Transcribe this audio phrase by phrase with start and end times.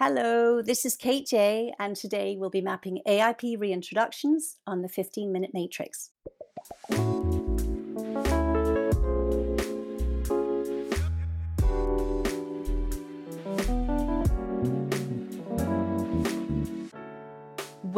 [0.00, 5.32] Hello, this is Kate Jay, and today we'll be mapping AIP reintroductions on the 15
[5.32, 6.10] minute matrix.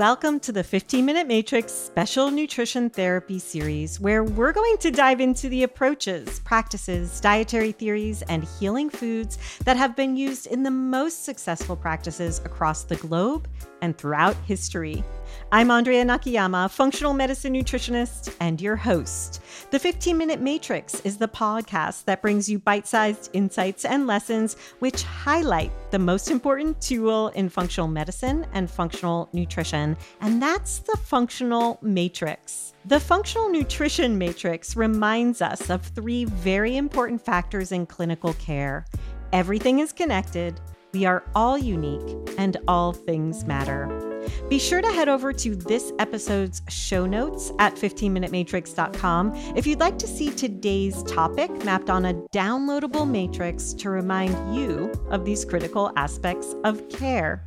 [0.01, 5.21] Welcome to the 15 Minute Matrix Special Nutrition Therapy Series, where we're going to dive
[5.21, 9.37] into the approaches, practices, dietary theories, and healing foods
[9.67, 13.47] that have been used in the most successful practices across the globe
[13.83, 15.05] and throughout history.
[15.53, 19.43] I'm Andrea Nakayama, functional medicine nutritionist and your host.
[19.71, 24.57] The 15 Minute Matrix is the podcast that brings you bite sized insights and lessons
[24.79, 30.97] which highlight the most important tool in functional medicine and functional nutrition, and that's the
[30.97, 32.73] functional matrix.
[32.85, 38.87] The functional nutrition matrix reminds us of three very important factors in clinical care
[39.33, 40.61] everything is connected,
[40.93, 44.11] we are all unique, and all things matter.
[44.49, 49.99] Be sure to head over to this episode's show notes at 15minutematrix.com if you'd like
[49.99, 55.93] to see today's topic mapped on a downloadable matrix to remind you of these critical
[55.97, 57.45] aspects of care.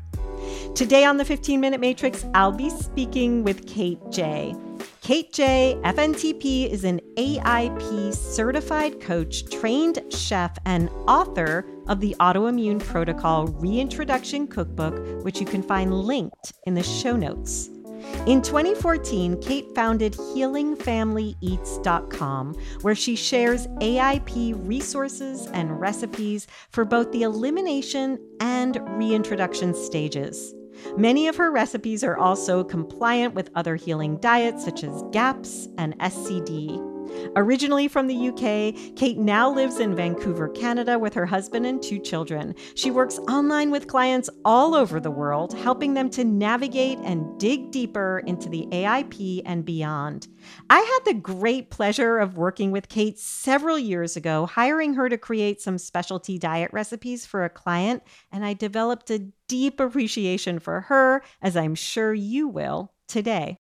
[0.76, 4.56] Today on the 15 Minute Matrix, I'll be speaking with Kate Jay.
[5.04, 12.80] Kate Jay, FNTP, is an AIP certified coach, trained chef, and author of the Autoimmune
[12.80, 17.70] Protocol Reintroduction Cookbook, which you can find linked in the show notes.
[18.28, 27.24] In 2014, Kate founded HealingFamilyEats.com, where she shares AIP resources and recipes for both the
[27.24, 30.54] elimination and reintroduction stages.
[30.98, 35.98] Many of her recipes are also compliant with other healing diets such as GAPS and
[36.00, 36.93] SCD.
[37.36, 42.00] Originally from the UK, Kate now lives in Vancouver, Canada with her husband and two
[42.00, 42.54] children.
[42.76, 47.72] She works online with clients all over the world, helping them to navigate and dig
[47.72, 50.28] deeper into the AIP and beyond.
[50.70, 55.18] I had the great pleasure of working with Kate several years ago, hiring her to
[55.18, 60.82] create some specialty diet recipes for a client, and I developed a deep appreciation for
[60.82, 63.58] her, as I'm sure you will today.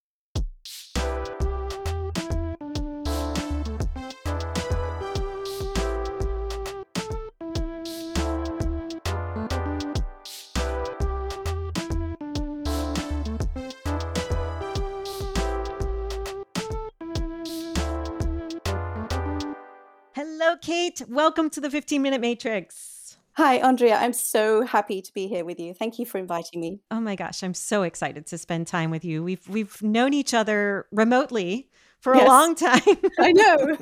[20.95, 21.07] Kate.
[21.09, 23.17] Welcome to the 15 Minute Matrix.
[23.33, 23.95] Hi, Andrea.
[23.97, 25.73] I'm so happy to be here with you.
[25.73, 26.81] Thank you for inviting me.
[26.91, 29.23] Oh my gosh, I'm so excited to spend time with you.
[29.23, 31.69] We've we've known each other remotely
[32.03, 32.25] for yes.
[32.25, 32.81] a long time.
[33.17, 33.77] I know.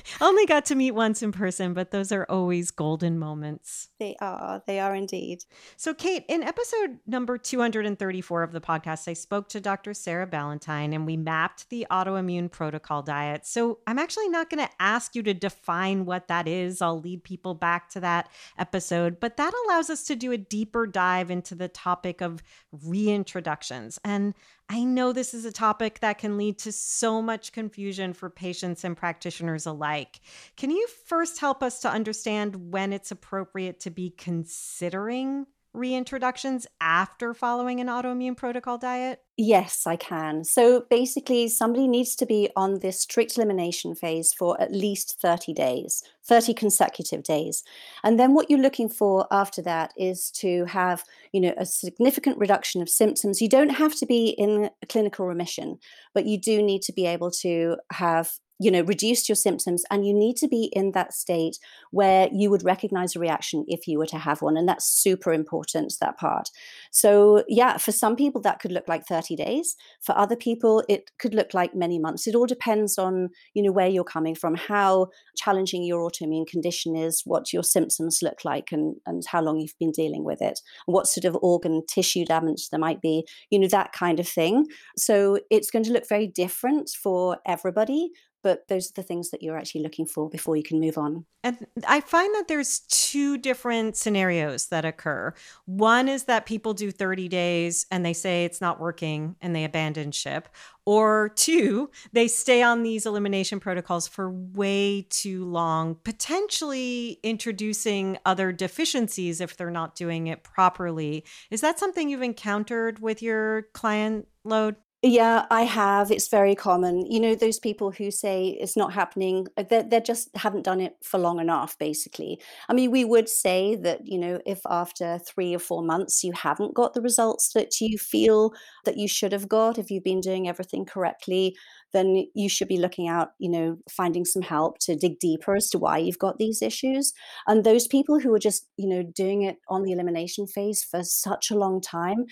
[0.20, 3.88] Only got to meet once in person, but those are always golden moments.
[3.98, 4.62] They are.
[4.68, 5.44] They are indeed.
[5.76, 9.94] So, Kate, in episode number 234 of the podcast, I spoke to Dr.
[9.94, 13.44] Sarah Ballantyne and we mapped the autoimmune protocol diet.
[13.48, 16.80] So, I'm actually not going to ask you to define what that is.
[16.80, 20.86] I'll lead people back to that episode, but that allows us to do a deeper
[20.86, 22.44] dive into the topic of
[22.86, 23.98] reintroductions.
[24.04, 24.34] And
[24.72, 28.84] I know this is a topic that can lead to so much confusion for patients
[28.84, 30.20] and practitioners alike.
[30.56, 37.32] Can you first help us to understand when it's appropriate to be considering reintroductions after
[37.32, 39.20] following an autoimmune protocol diet?
[39.36, 40.44] Yes, I can.
[40.44, 45.54] So basically, somebody needs to be on this strict elimination phase for at least 30
[45.54, 47.62] days, 30 consecutive days.
[48.04, 52.36] And then what you're looking for after that is to have, you know, a significant
[52.38, 53.40] reduction of symptoms.
[53.40, 55.78] You don't have to be in clinical remission,
[56.12, 60.06] but you do need to be able to have you know reduced your symptoms and
[60.06, 61.58] you need to be in that state
[61.90, 65.32] where you would recognize a reaction if you were to have one and that's super
[65.32, 66.48] important that part.
[66.92, 69.76] So yeah for some people that could look like 30 days.
[70.00, 72.26] For other people it could look like many months.
[72.26, 76.94] It all depends on you know where you're coming from how challenging your autoimmune condition
[76.94, 80.60] is what your symptoms look like and and how long you've been dealing with it
[80.86, 84.66] what sort of organ tissue damage there might be you know that kind of thing.
[84.96, 88.10] So it's going to look very different for everybody
[88.42, 91.24] but those are the things that you're actually looking for before you can move on.
[91.42, 95.32] And I find that there's two different scenarios that occur.
[95.64, 99.64] One is that people do 30 days and they say it's not working and they
[99.64, 100.48] abandon ship.
[100.84, 108.52] Or two, they stay on these elimination protocols for way too long, potentially introducing other
[108.52, 111.24] deficiencies if they're not doing it properly.
[111.50, 114.76] Is that something you've encountered with your client load?
[115.02, 116.10] Yeah, I have.
[116.10, 117.06] It's very common.
[117.10, 120.78] You know, those people who say it's not happening, uh, they they just haven't done
[120.78, 122.38] it for long enough, basically.
[122.68, 126.32] I mean, we would say that, you know, if after 3 or 4 months you
[126.32, 128.52] haven't got the results that you feel
[128.84, 131.56] that you should have got, if you've been doing everything correctly,
[131.94, 135.70] then you should be looking out, you know, finding some help to dig deeper as
[135.70, 137.14] to why you've got these issues.
[137.46, 141.02] And those people who are just, you know, doing it on the elimination phase for
[141.02, 142.26] such a long time,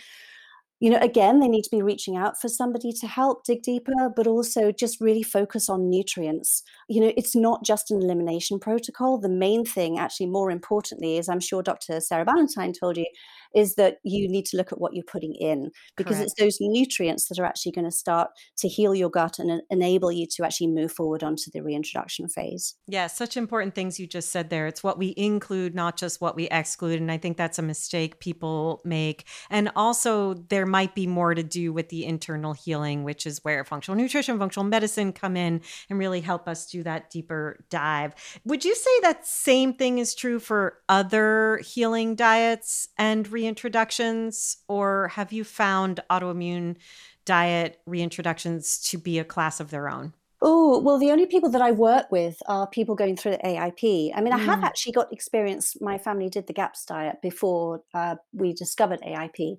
[0.81, 4.11] you know, again, they need to be reaching out for somebody to help dig deeper,
[4.15, 6.63] but also just really focus on nutrients.
[6.89, 9.19] You know, it's not just an elimination protocol.
[9.19, 11.99] The main thing, actually, more importantly, as I'm sure Dr.
[12.01, 13.07] Sarah Ballantyne told you,
[13.55, 17.29] is that you need to look at what you're putting in because it's those nutrients
[17.29, 20.67] that are actually going to start to heal your gut and enable you to actually
[20.67, 22.75] move forward onto the reintroduction phase.
[22.87, 24.67] Yeah, such important things you just said there.
[24.67, 27.00] It's what we include, not just what we exclude.
[27.00, 29.27] And I think that's a mistake people make.
[29.50, 33.65] And also, there might be more to do with the internal healing, which is where
[33.65, 38.15] functional nutrition, functional medicine come in and really help us do that deeper dive.
[38.45, 44.56] Would you say that same thing is true for other healing diets and reintroductions?
[44.69, 46.76] Or have you found autoimmune
[47.25, 50.14] diet reintroductions to be a class of their own?
[50.40, 54.12] Oh, well, the only people that I work with are people going through the AIP.
[54.14, 55.75] I mean, I have Mm, actually got experience.
[55.81, 59.56] My family did the GAPS diet before uh, we discovered AIP.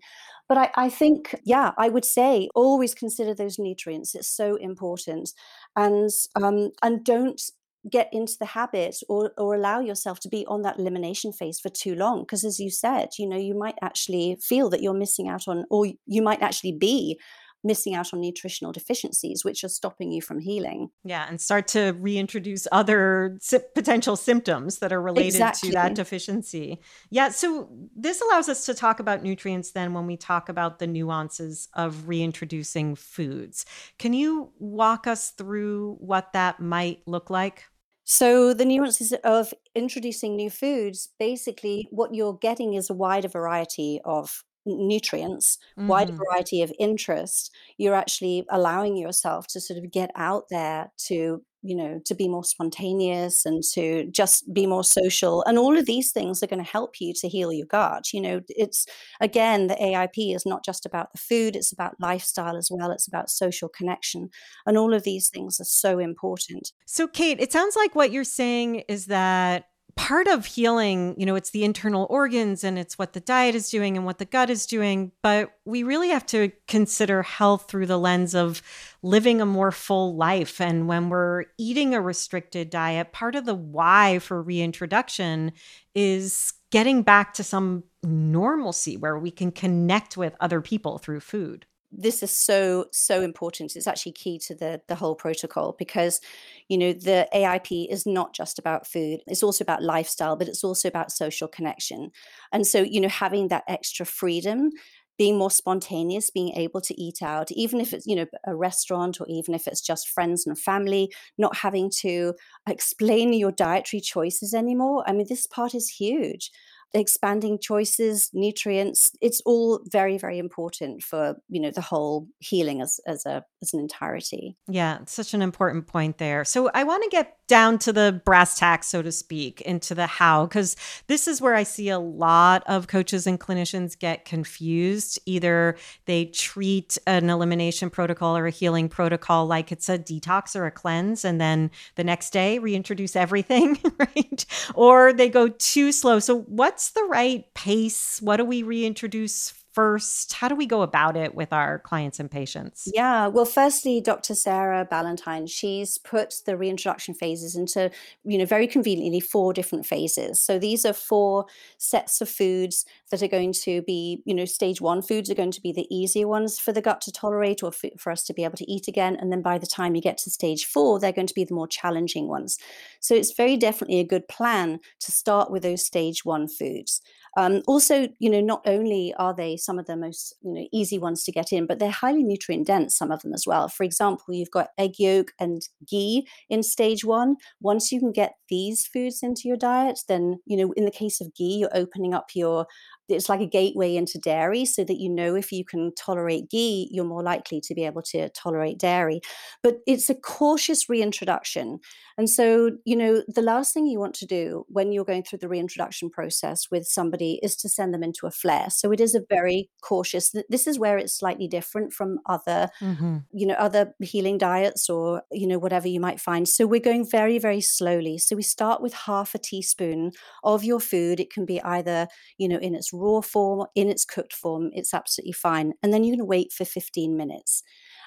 [0.47, 4.15] But I, I think, yeah, I would say always consider those nutrients.
[4.15, 5.33] It's so important.
[5.75, 6.09] And
[6.41, 7.41] um, and don't
[7.89, 11.69] get into the habit or, or allow yourself to be on that elimination phase for
[11.69, 12.21] too long.
[12.21, 15.65] Because as you said, you know, you might actually feel that you're missing out on,
[15.69, 17.19] or you might actually be
[17.63, 20.89] missing out on nutritional deficiencies, which are stopping you from healing.
[21.03, 26.79] Yeah, and start to reintroduce other sy- potential symptoms that are related to that deficiency.
[27.09, 30.87] Yeah, so this allows us to talk about nutrients then when we talk about the
[30.87, 33.65] nuances of reintroducing foods.
[33.97, 37.65] Can you walk us through what that might look like?
[38.11, 44.01] So, the nuances of introducing new foods basically, what you're getting is a wider variety
[44.03, 47.53] of nutrients, wider hmm variety of interest.
[47.77, 52.27] You're actually allowing yourself to sort of get out there to, you know, to be
[52.27, 55.43] more spontaneous and to just be more social.
[55.43, 58.13] And all of these things are going to help you to heal your gut.
[58.13, 58.85] You know, it's
[59.19, 63.07] again, the AIP is not just about the food, it's about lifestyle as well, it's
[63.07, 64.29] about social connection.
[64.65, 66.71] And all of these things are so important.
[66.85, 69.65] So, Kate, it sounds like what you're saying is that
[69.99, 73.69] part of healing, you know, it's the internal organs and it's what the diet is
[73.69, 75.11] doing and what the gut is doing.
[75.21, 78.61] But we really have to consider health through the lens of
[79.03, 80.61] living a more full life.
[80.61, 85.51] And when we're eating a restricted diet, part of the why for reintroduction
[85.93, 91.65] is getting back to some normalcy where we can connect with other people through food.
[91.91, 96.21] This is so so important it's actually key to the the whole protocol because
[96.67, 100.63] you know the aip is not just about food it's also about lifestyle but it's
[100.63, 102.11] also about social connection.
[102.51, 104.69] And so you know having that extra freedom
[105.17, 109.19] being more spontaneous being able to eat out even if it's you know a restaurant
[109.19, 112.33] or even if it's just friends and family not having to
[112.67, 116.51] explain your dietary choices anymore i mean this part is huge
[116.93, 122.99] expanding choices, nutrients, it's all very, very important for, you know, the whole healing as
[123.05, 124.55] as a as an entirety.
[124.67, 126.43] Yeah, such an important point there.
[126.45, 130.05] So I want to get down to the brass tacks, so to speak, into the
[130.05, 130.75] how, because
[131.07, 135.19] this is where I see a lot of coaches and clinicians get confused.
[135.25, 135.75] Either
[136.05, 140.71] they treat an elimination protocol or a healing protocol like it's a detox or a
[140.71, 144.45] cleanse, and then the next day reintroduce everything, right?
[144.75, 146.19] Or they go too slow.
[146.19, 146.45] So,
[146.79, 148.21] what's the right pace?
[148.21, 150.33] What do we reintroduce first?
[150.33, 152.89] How do we go about it with our clients and patients?
[152.93, 154.35] Yeah, well, firstly, Dr.
[154.35, 157.91] Sarah Ballantyne, she's put the reintroduction phases into,
[158.23, 160.41] you know, very conveniently four different phases.
[160.41, 161.45] So these are four
[161.77, 165.51] sets of foods that are going to be, you know, stage one foods are going
[165.51, 168.43] to be the easier ones for the gut to tolerate or for, us to be
[168.43, 169.15] able to eat again.
[169.15, 171.53] And then by the time you get to stage four, they're going to be the
[171.53, 172.57] more challenging ones.
[172.99, 177.01] So it's very definitely a good plan to start with those stage one foods.
[177.37, 180.97] Um, also, you know, not only are they some of the most you know easy
[180.97, 182.95] ones to get in, but they're highly nutrient dense.
[182.97, 183.67] Some of them as well.
[183.69, 187.35] For example, you've got egg yolk and ghee in stage one.
[187.61, 191.21] Once you can get these foods into your diet, then you know, in the case
[191.21, 192.65] of ghee, you're opening up your
[193.09, 196.87] it's like a gateway into dairy so that you know if you can tolerate ghee
[196.91, 199.21] you're more likely to be able to tolerate dairy.
[199.63, 201.79] But it's a cautious reintroduction.
[202.17, 205.39] And so you know the last thing you want to do when you're going through
[205.39, 208.69] the reintroduction process with somebody is to send them into a flare.
[208.69, 213.17] So it is a very cautious this is where it's slightly different from other mm-hmm.
[213.31, 216.47] you know other healing diets or you know whatever you might find.
[216.47, 218.17] So we're going very very slowly.
[218.17, 220.11] So we start with half a teaspoon
[220.43, 221.19] of your food.
[221.19, 224.93] It can be either you know in its raw form, in its cooked form, it's
[224.93, 225.73] absolutely fine.
[225.81, 227.63] And then going to wait for 15 minutes.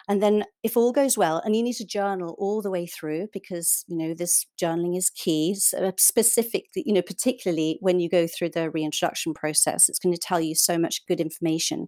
[0.08, 3.28] And then, if all goes well, and you need to journal all the way through
[3.32, 5.54] because you know this journaling is key.
[5.54, 10.14] So uh, specific, you know, particularly when you go through the reintroduction process, it's going
[10.14, 11.86] to tell you so much good information.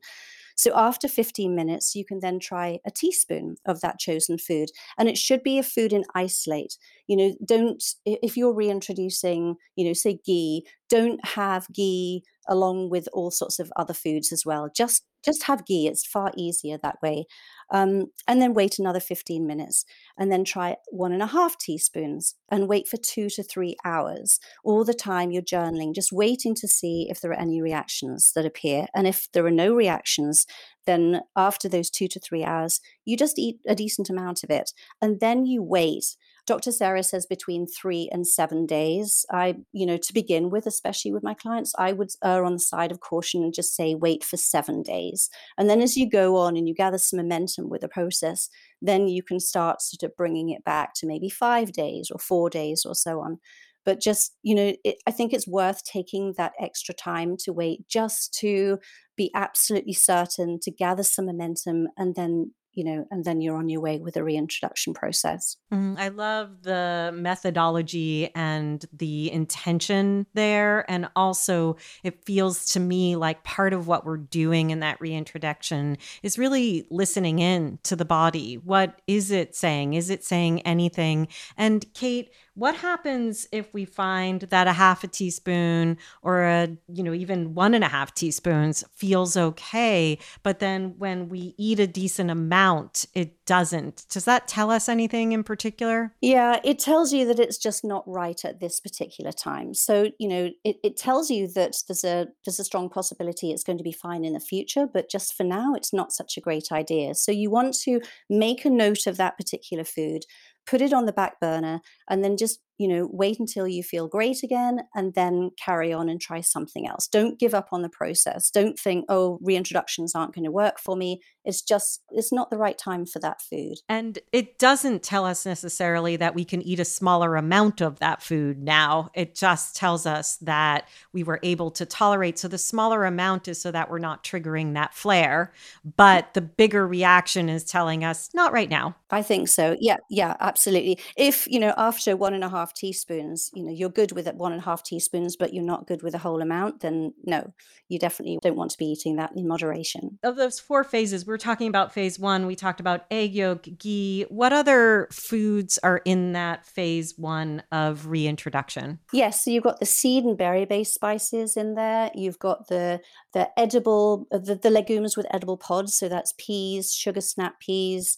[0.55, 4.71] So after 15 minutes, you can then try a teaspoon of that chosen food.
[4.99, 6.77] And it should be a food in isolate.
[7.07, 13.09] You know, don't, if you're reintroducing, you know, say ghee, don't have ghee along with
[13.13, 14.71] all sorts of other foods as well.
[14.75, 15.87] Just just have ghee.
[15.87, 17.27] It's far easier that way.
[17.71, 19.85] Um, and then wait another 15 minutes
[20.19, 24.39] and then try one and a half teaspoons and wait for two to three hours.
[24.65, 28.45] All the time you're journaling, just waiting to see if there are any reactions that
[28.45, 28.87] appear.
[28.95, 30.47] And if there are no reactions,
[30.87, 34.73] then after those two to three hours, you just eat a decent amount of it.
[35.01, 36.17] And then you wait
[36.47, 36.73] Dr.
[36.73, 39.25] Sarah says between three and seven days.
[39.31, 42.59] I, you know, to begin with, especially with my clients, I would err on the
[42.59, 45.31] side of caution and just say wait for seven days.
[45.57, 48.51] And then as you go on and you gather some momentum with the process,
[48.83, 52.51] then you can start sort of bringing it back to maybe five days or four
[52.51, 53.39] days or so on
[53.85, 57.87] but just you know it, i think it's worth taking that extra time to wait
[57.89, 58.79] just to
[59.17, 63.69] be absolutely certain to gather some momentum and then you know, and then you're on
[63.69, 65.57] your way with a reintroduction process.
[65.73, 70.89] Mm, I love the methodology and the intention there.
[70.91, 75.99] And also, it feels to me like part of what we're doing in that reintroduction
[76.23, 78.55] is really listening in to the body.
[78.57, 79.95] What is it saying?
[79.95, 81.29] Is it saying anything?
[81.57, 87.03] And Kate, what happens if we find that a half a teaspoon or a, you
[87.03, 91.87] know, even one and a half teaspoons feels okay, but then when we eat a
[91.87, 94.05] decent amount, it doesn't?
[94.09, 96.15] Does that tell us anything in particular?
[96.21, 99.75] Yeah, it tells you that it's just not right at this particular time.
[99.75, 103.65] So, you know, it, it tells you that there's a there's a strong possibility it's
[103.65, 106.41] going to be fine in the future, but just for now, it's not such a
[106.41, 107.15] great idea.
[107.15, 110.25] So you want to make a note of that particular food
[110.67, 114.09] put it on the back burner and then just you know wait until you feel
[114.09, 117.07] great again and then carry on and try something else.
[117.07, 118.51] Don't give up on the process.
[118.51, 121.21] Don't think oh reintroductions aren't going to work for me.
[121.45, 123.77] It's just it's not the right time for that food.
[123.89, 128.23] And it doesn't tell us necessarily that we can eat a smaller amount of that
[128.23, 129.11] food now.
[129.15, 132.39] It just tells us that we were able to tolerate.
[132.39, 135.53] So the smaller amount is so that we're not triggering that flare.
[135.87, 135.93] Mm.
[135.97, 138.97] But the bigger reaction is telling us not right now.
[139.11, 139.77] I think so.
[139.81, 140.99] Yeah yeah absolutely.
[141.17, 144.27] If you know after one and a half half teaspoons, you know, you're good with
[144.27, 147.13] it one and a half teaspoons, but you're not good with a whole amount, then
[147.25, 147.53] no,
[147.89, 150.19] you definitely don't want to be eating that in moderation.
[150.23, 152.47] Of those four phases, we're talking about phase one.
[152.47, 154.25] We talked about egg yolk, ghee.
[154.31, 158.99] What other foods are in that phase one of reintroduction?
[159.13, 162.11] Yes, so you've got the seed and berry based spices in there.
[162.15, 163.01] You've got the
[163.35, 165.97] the edible the, the legumes with edible pods.
[165.97, 168.17] So that's peas, sugar snap peas,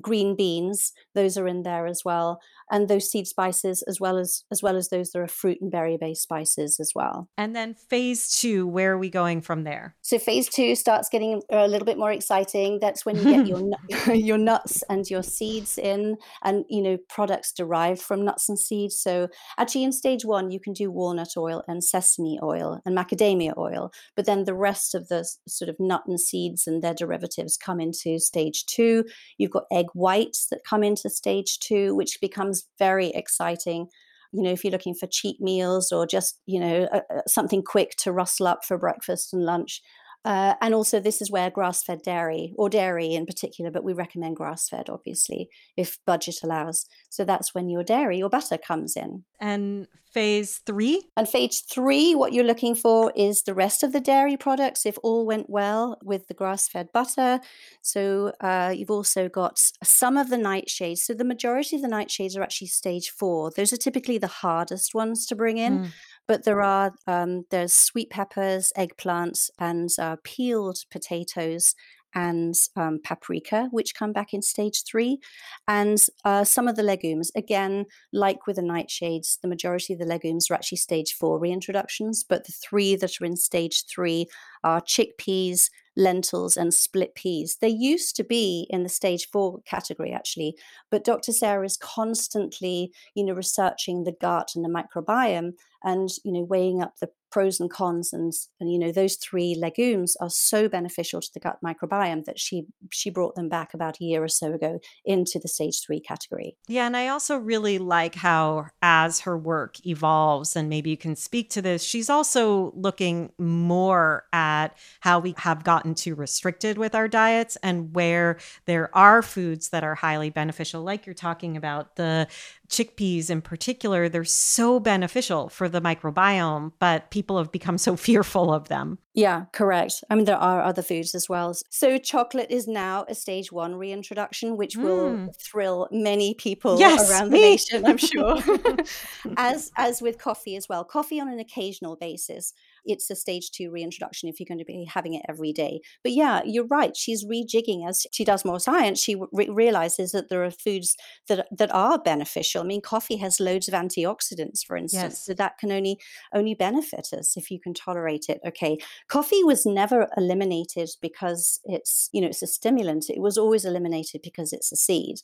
[0.00, 0.92] green beans.
[1.14, 2.40] Those are in there as well
[2.70, 5.70] and those seed spices as well as as well as those that are fruit and
[5.70, 7.28] berry based spices as well.
[7.36, 9.96] And then phase 2, where are we going from there?
[10.02, 12.78] So phase 2 starts getting a little bit more exciting.
[12.80, 13.62] That's when you get your
[14.14, 18.98] your nuts and your seeds in and you know products derived from nuts and seeds.
[18.98, 23.56] So actually in stage 1 you can do walnut oil and sesame oil and macadamia
[23.56, 27.56] oil, but then the rest of the sort of nut and seeds and their derivatives
[27.56, 29.04] come into stage 2.
[29.36, 33.88] You've got egg whites that come into stage 2 which becomes becomes very exciting.
[34.32, 36.88] You know if you're looking for cheap meals or just you know
[37.26, 39.80] something quick to rustle up for breakfast and lunch
[40.28, 43.94] uh, and also, this is where grass fed dairy, or dairy in particular, but we
[43.94, 46.84] recommend grass fed, obviously, if budget allows.
[47.08, 49.24] So that's when your dairy or butter comes in.
[49.40, 51.02] And phase three?
[51.16, 54.98] And phase three, what you're looking for is the rest of the dairy products, if
[55.02, 57.40] all went well with the grass fed butter.
[57.80, 60.98] So uh, you've also got some of the nightshades.
[60.98, 63.50] So the majority of the nightshades are actually stage four.
[63.56, 65.78] Those are typically the hardest ones to bring in.
[65.78, 65.90] Mm
[66.28, 71.74] but there are um, there's sweet peppers, eggplants, and uh, peeled potatoes
[72.14, 75.18] and um, paprika, which come back in stage three,
[75.66, 77.30] and uh, some of the legumes.
[77.34, 82.24] Again, like with the nightshades, the majority of the legumes are actually stage four reintroductions,
[82.28, 84.26] but the three that are in stage three
[84.64, 87.58] are chickpeas, lentils and split peas.
[87.60, 90.56] They used to be in the stage four category, actually,
[90.90, 91.32] but Dr.
[91.32, 96.80] Sarah is constantly, you know, researching the gut and the microbiome and, you know, weighing
[96.80, 101.20] up the pros and cons and and you know those three legumes are so beneficial
[101.20, 104.52] to the gut microbiome that she she brought them back about a year or so
[104.52, 106.56] ago into the stage 3 category.
[106.66, 111.16] Yeah, and I also really like how as her work evolves and maybe you can
[111.16, 114.68] speak to this, she's also looking more at
[115.00, 119.84] how we have gotten too restricted with our diets and where there are foods that
[119.84, 122.26] are highly beneficial like you're talking about the
[122.68, 128.52] chickpeas in particular, they're so beneficial for the microbiome, but people have become so fearful
[128.52, 128.98] of them.
[129.14, 130.04] Yeah, correct.
[130.08, 131.52] I mean, there are other foods as well.
[131.70, 134.82] So, chocolate is now a stage one reintroduction, which mm.
[134.82, 137.38] will thrill many people yes, around me.
[137.38, 138.38] the nation, I'm sure.
[139.36, 142.52] as as with coffee as well, coffee on an occasional basis
[142.88, 145.80] it's a stage two reintroduction if you're going to be having it every day.
[146.02, 146.96] But yeah, you're right.
[146.96, 149.00] She's rejigging as she does more science.
[149.00, 150.96] She re- realizes that there are foods
[151.28, 152.62] that that are beneficial.
[152.62, 155.24] I mean, coffee has loads of antioxidants, for instance, yes.
[155.24, 155.98] so that can only
[156.32, 158.40] only benefit us if you can tolerate it.
[158.46, 158.78] Okay,
[159.08, 163.10] coffee was never eliminated because it's you know it's a stimulant.
[163.10, 165.18] It was always eliminated because it's a seed.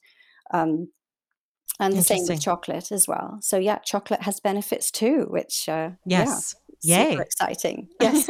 [0.52, 0.88] Um,
[1.80, 3.38] and the same with chocolate as well.
[3.40, 6.54] So yeah, chocolate has benefits too, which uh, yes.
[6.54, 7.10] Yeah Yay.
[7.10, 7.88] super exciting.
[8.00, 8.28] Yes.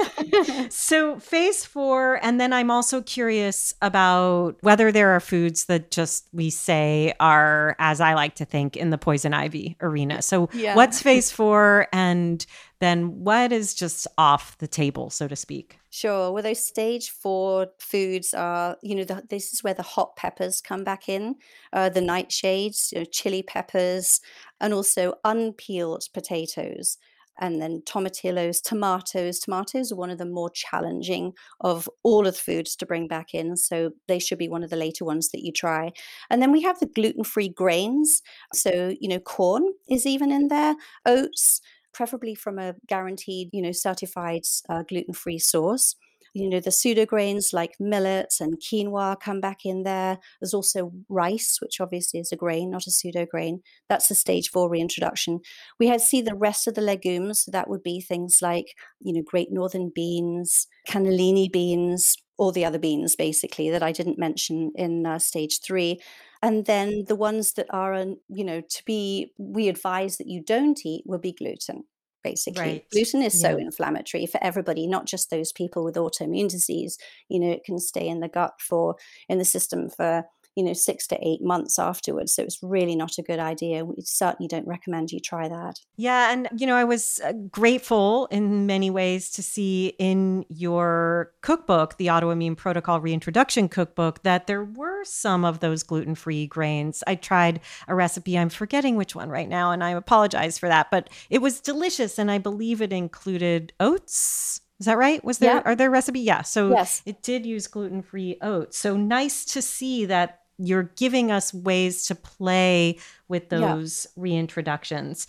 [0.74, 6.28] so, phase four, and then I'm also curious about whether there are foods that just
[6.32, 10.22] we say are, as I like to think, in the poison ivy arena.
[10.22, 10.76] So, yeah.
[10.76, 12.44] what's phase four, and
[12.78, 15.78] then what is just off the table, so to speak?
[15.90, 16.32] Sure.
[16.32, 20.60] Well, those stage four foods are, you know, the, this is where the hot peppers
[20.60, 21.36] come back in,
[21.72, 24.20] uh, the nightshades, you know, chili peppers,
[24.60, 26.98] and also unpeeled potatoes
[27.38, 29.38] and then tomatillos, tomatoes.
[29.38, 33.34] Tomatoes are one of the more challenging of all of the foods to bring back
[33.34, 33.56] in.
[33.56, 35.92] So they should be one of the later ones that you try.
[36.30, 38.22] And then we have the gluten free grains.
[38.52, 40.74] So, you know, corn is even in there,
[41.06, 41.60] oats,
[41.92, 45.96] preferably from a guaranteed, you know, certified uh, gluten free source
[46.34, 50.18] you know the pseudo grains like millets and quinoa come back in there.
[50.40, 54.50] There's also rice which obviously is a grain not a pseudo grain that's a stage
[54.50, 55.40] four reintroduction.
[55.78, 57.42] We had see the rest of the legumes.
[57.44, 62.64] So that would be things like you know great northern beans cannellini beans all the
[62.64, 66.00] other beans basically that i didn't mention in uh, stage three.
[66.42, 67.94] And then the ones that are
[68.28, 71.84] you know to be we advise that you don't eat will be gluten
[72.24, 72.62] basically.
[72.62, 72.90] Right.
[72.90, 73.50] Gluten is yeah.
[73.50, 76.98] so inflammatory for everybody, not just those people with autoimmune disease.
[77.28, 78.96] You know, it can stay in the gut for
[79.28, 80.24] in the system for
[80.56, 83.94] you know six to eight months afterwards so it's really not a good idea we
[84.00, 88.66] certainly don't recommend you try that yeah and you know i was uh, grateful in
[88.66, 95.04] many ways to see in your cookbook the autoimmune protocol reintroduction cookbook that there were
[95.04, 99.70] some of those gluten-free grains i tried a recipe i'm forgetting which one right now
[99.70, 104.60] and i apologize for that but it was delicious and i believe it included oats
[104.80, 105.24] is that right?
[105.24, 105.62] Was there yeah.
[105.64, 106.20] are there recipe?
[106.20, 106.42] Yeah.
[106.42, 107.00] So yes.
[107.06, 108.76] it did use gluten-free oats.
[108.76, 114.22] So nice to see that you're giving us ways to play with those yeah.
[114.22, 115.26] reintroductions.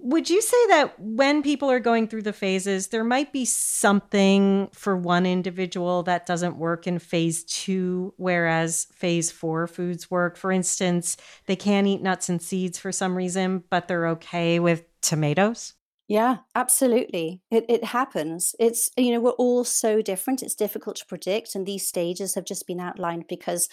[0.00, 4.68] Would you say that when people are going through the phases, there might be something
[4.72, 10.36] for one individual that doesn't work in phase two, whereas phase four foods work?
[10.36, 14.84] For instance, they can't eat nuts and seeds for some reason, but they're okay with
[15.00, 15.74] tomatoes?
[16.10, 17.42] Yeah, absolutely.
[17.50, 18.54] It it happens.
[18.58, 20.42] It's you know, we're all so different.
[20.42, 23.68] It's difficult to predict, and these stages have just been outlined because,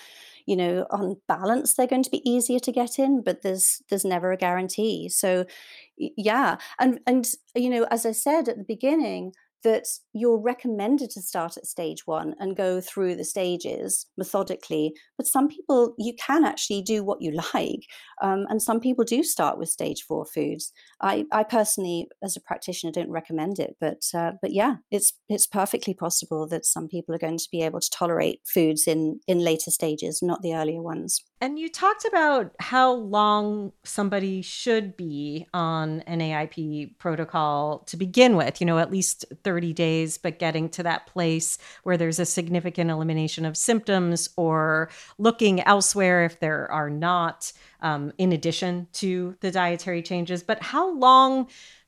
[0.45, 4.03] you know, on balance they're going to be easier to get in, but there's there's
[4.03, 5.07] never a guarantee.
[5.07, 5.45] So,
[5.97, 9.33] yeah, and and you know, as I said at the beginning,
[9.65, 14.93] that you're recommended to start at stage one and go through the stages methodically.
[15.17, 17.87] But some people, you can actually do what you like.
[18.21, 20.71] Um, and some people do start with stage four foods.
[21.01, 23.75] I, I personally, as a practitioner, don't recommend it.
[23.81, 27.63] But, uh, but yeah, it's, it's perfectly possible that some people are going to be
[27.63, 31.23] able to tolerate foods in, in later stages, not the earlier ones.
[31.41, 38.35] And you talked about how long somebody should be on an AIP protocol to begin
[38.35, 42.25] with, you know, at least 30 days, but getting to that place where there's a
[42.25, 49.35] significant elimination of symptoms or looking elsewhere if there are not, um, in addition to
[49.41, 50.43] the dietary changes.
[50.43, 51.47] But how long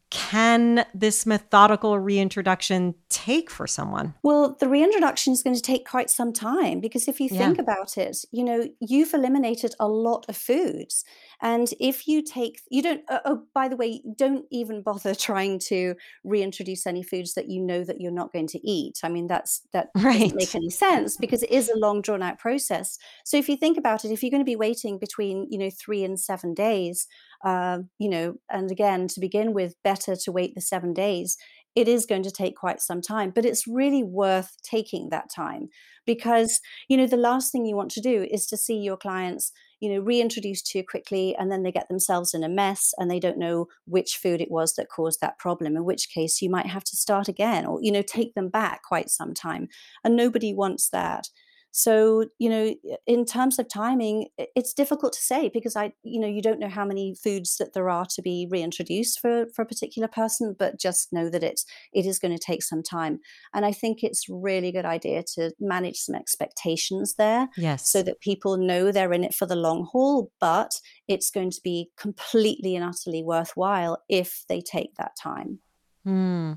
[0.09, 4.13] can this methodical reintroduction take for someone?
[4.23, 7.39] Well, the reintroduction is going to take quite some time because if you Yeah.
[7.39, 11.03] think about it, you know, you've eliminated a lot of foods.
[11.41, 15.59] And if you take, you don't, oh, oh, by the way, don't even bother trying
[15.67, 18.99] to reintroduce any foods that you know that you're not going to eat.
[19.03, 22.39] I mean, that's, that doesn't make any sense because it is a long drawn out
[22.39, 22.97] process.
[23.25, 25.69] So if you think about it, if you're going to be waiting between, you know,
[25.69, 27.07] three and seven days,
[27.43, 31.37] uh, you know, and again, to begin with, better to wait the seven days.
[31.75, 35.69] It is going to take quite some time, but it's really worth taking that time
[36.07, 39.51] because, you know, the last thing you want to do is to see your clients,
[39.79, 43.19] you know, reintroduced too quickly and then they get themselves in a mess and they
[43.19, 46.67] don't know which food it was that caused that problem, in which case you might
[46.67, 49.67] have to start again or, you know, take them back quite some time.
[50.03, 51.29] And nobody wants that.
[51.71, 52.75] So, you know,
[53.05, 56.69] in terms of timing, it's difficult to say because I, you know, you don't know
[56.69, 60.79] how many foods that there are to be reintroduced for for a particular person, but
[60.79, 63.19] just know that it's it is going to take some time.
[63.53, 67.89] And I think it's really good idea to manage some expectations there Yes.
[67.89, 70.71] so that people know they're in it for the long haul, but
[71.07, 75.59] it's going to be completely and utterly worthwhile if they take that time.
[76.07, 76.53] Hmm.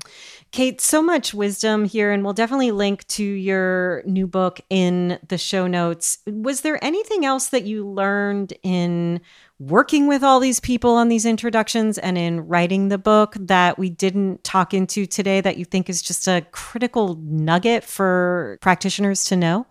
[0.51, 5.37] Kate, so much wisdom here, and we'll definitely link to your new book in the
[5.37, 6.19] show notes.
[6.25, 9.19] Was there anything else that you learned in
[9.59, 13.89] working with all these people on these introductions and in writing the book that we
[13.89, 19.35] didn't talk into today that you think is just a critical nugget for practitioners to
[19.35, 19.67] know?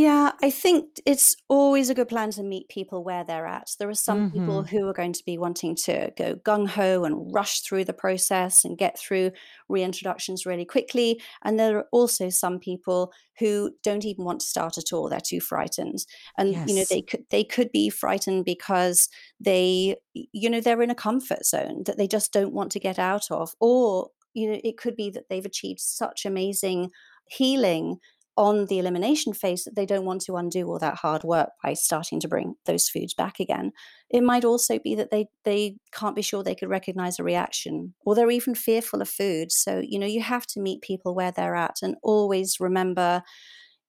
[0.00, 3.74] Yeah, I think it's always a good plan to meet people where they're at.
[3.80, 7.02] There are some people hmm who are going to be wanting to go gung ho
[7.02, 9.32] and rush through the process and get through
[9.68, 11.20] reintroductions really quickly.
[11.42, 15.08] And there are also some people who don't even want to start at all.
[15.08, 16.06] They're too frightened.
[16.36, 16.88] And you know, Yes.
[16.88, 19.08] they could they could be frightened because
[19.40, 23.00] they you know, they're in a comfort zone that they just don't want to get
[23.00, 23.52] out of.
[23.58, 26.90] Or, you know, it could be that they've achieved such amazing
[27.30, 27.98] healing
[28.38, 31.74] on the elimination phase that they don't want to undo all that hard work by
[31.74, 33.72] starting to bring those foods back again.
[34.08, 37.94] It might also be that they they can't be sure they could recognize a reaction
[38.06, 39.50] or they're even fearful of food.
[39.52, 43.22] So, you know, you have to meet people where they're at and always remember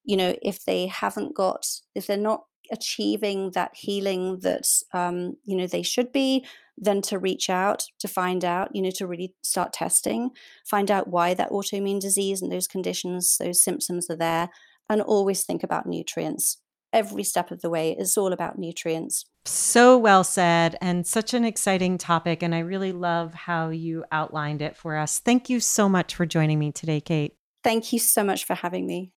[0.04, 5.56] you know if they haven't got if they're not achieving that healing that um, you
[5.56, 6.46] know they should be
[6.78, 10.30] then to reach out to find out you know to really start testing
[10.66, 14.50] find out why that autoimmune disease and those conditions those symptoms are there
[14.90, 16.58] and always think about nutrients
[16.92, 21.46] every step of the way is all about nutrients So well said, and such an
[21.46, 22.44] exciting topic.
[22.44, 25.20] And I really love how you outlined it for us.
[25.20, 27.36] Thank you so much for joining me today, Kate.
[27.64, 29.12] thank you so much for having me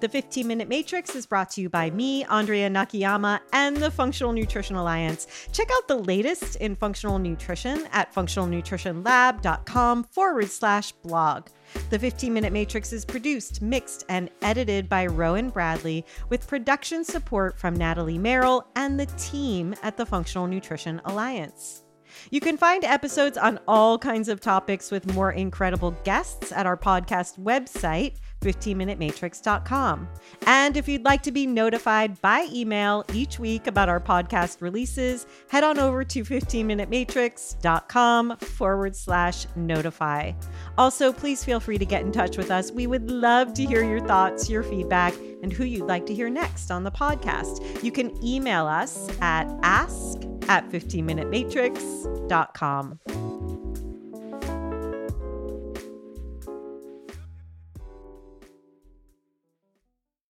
[0.00, 4.32] The 15 Minute Matrix is brought to you by me, Andrea Nakayama, and the Functional
[4.32, 5.26] Nutrition Alliance.
[5.52, 11.48] Check out the latest in functional nutrition at functionalnutritionlab.com forward slash blog.
[11.90, 17.58] The 15 Minute Matrix is produced, mixed, and edited by Rowan Bradley with production support
[17.58, 21.82] from Natalie Merrill and the team at the Functional Nutrition Alliance.
[22.30, 26.76] You can find episodes on all kinds of topics with more incredible guests at our
[26.76, 30.08] podcast website, 15minutematrix.com.
[30.46, 35.26] And if you'd like to be notified by email each week about our podcast releases,
[35.48, 40.32] head on over to 15minutematrix.com forward slash notify.
[40.78, 42.72] Also, please feel free to get in touch with us.
[42.72, 46.30] We would love to hear your thoughts, your feedback, and who you'd like to hear
[46.30, 47.82] next on the podcast.
[47.82, 53.39] You can email us at ask at 15minutematrix.com.